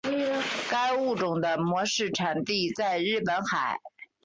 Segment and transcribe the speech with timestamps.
[0.67, 3.77] 该物种的模式产地在日本海。